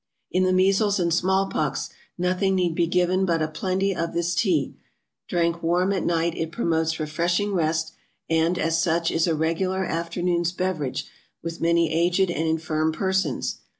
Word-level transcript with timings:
In 0.31 0.45
the 0.45 0.51
Measles 0.51 0.99
and 0.99 1.13
Small 1.13 1.45
Pox, 1.47 1.91
nothing 2.17 2.55
need 2.55 2.73
be 2.73 2.87
given 2.87 3.23
but 3.23 3.39
a 3.43 3.47
plenty 3.47 3.95
of 3.95 4.13
this 4.13 4.33
Tea; 4.33 4.75
drank 5.29 5.61
warm 5.61 5.93
at 5.93 6.03
Night 6.03 6.35
it 6.35 6.51
promotes 6.51 6.99
refreshing 6.99 7.53
rest, 7.53 7.93
and, 8.27 8.57
as 8.57 8.81
such, 8.81 9.11
is 9.11 9.27
a 9.27 9.35
regular 9.35 9.85
afternoon's 9.85 10.53
beverage 10.53 11.05
with 11.43 11.61
many 11.61 11.93
aged 11.93 12.31
and 12.31 12.47
infirm 12.47 12.91
Persons. 12.91 13.59